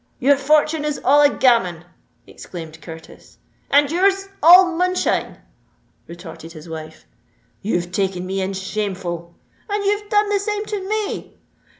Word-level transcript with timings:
"Your 0.17 0.35
fortune 0.35 0.83
is 0.83 0.99
all 1.03 1.21
a 1.21 1.29
gammon!" 1.29 1.85
exclaimed 2.25 2.81
Curtis. 2.81 3.37
"And 3.69 3.91
your's 3.91 4.29
all 4.41 4.75
moonshine!" 4.75 5.37
retorted 6.07 6.53
his 6.53 6.67
wife. 6.67 7.05
"You've 7.61 7.91
taken 7.91 8.25
me 8.25 8.41
in 8.41 8.53
shameful!" 8.53 9.35
"And 9.69 9.83
you've 9.85 10.09
done 10.09 10.29
the 10.29 10.39
same 10.39 10.65
to 10.65 10.89
me!" 10.89 11.37